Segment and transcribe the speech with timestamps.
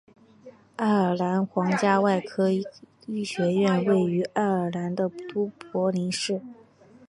[0.77, 2.49] 爱尔兰皇家外科
[3.05, 6.41] 医学院位于爱尔兰的都柏林市。